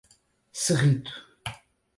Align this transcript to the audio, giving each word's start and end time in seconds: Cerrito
Cerrito 0.61 1.13